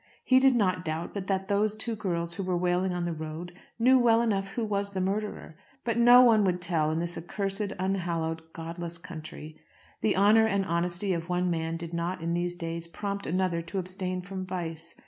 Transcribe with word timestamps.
He 0.23 0.39
did 0.39 0.55
not 0.55 0.83
doubt 0.83 1.13
but 1.13 1.27
that 1.27 1.47
those 1.47 1.77
two 1.77 1.95
girls 1.95 2.33
who 2.33 2.41
were 2.41 2.57
wailing 2.57 2.91
on 2.91 3.03
the 3.03 3.13
road 3.13 3.55
knew 3.77 3.99
well 3.99 4.23
enough 4.23 4.47
who 4.53 4.65
was 4.65 4.93
the 4.93 4.99
murderer, 4.99 5.55
but 5.83 5.95
no 5.95 6.23
one 6.23 6.43
would 6.43 6.59
tell 6.59 6.89
in 6.89 6.97
this 6.97 7.19
accursed, 7.19 7.71
unhallowed, 7.77 8.41
godless 8.51 8.97
country. 8.97 9.61
The 10.01 10.17
honour 10.17 10.47
and 10.47 10.65
honesty 10.65 11.13
of 11.13 11.29
one 11.29 11.51
man 11.51 11.77
did 11.77 11.93
not, 11.93 12.19
in 12.19 12.33
these 12.33 12.55
days, 12.55 12.87
prompt 12.87 13.27
another 13.27 13.61
to 13.61 13.77
abstain 13.77 14.23
from 14.23 14.43
vice. 14.43 14.95